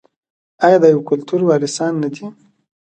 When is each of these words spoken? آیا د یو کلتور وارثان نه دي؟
آیا 0.65 0.77
د 0.81 0.85
یو 0.93 1.01
کلتور 1.09 1.41
وارثان 1.45 1.93
نه 2.03 2.09
دي؟ 2.15 2.25